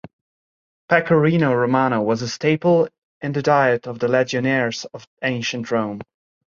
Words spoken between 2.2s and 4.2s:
a staple in the diet for the